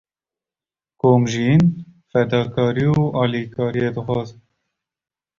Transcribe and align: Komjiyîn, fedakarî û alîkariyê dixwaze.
Komjiyîn, 1.01 1.63
fedakarî 2.11 2.87
û 2.99 3.01
alîkariyê 3.21 3.89
dixwaze. 3.97 4.37